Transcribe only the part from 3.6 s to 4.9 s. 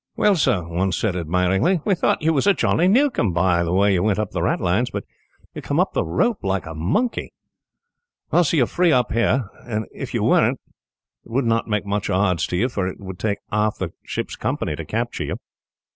the way you went up the ratlines,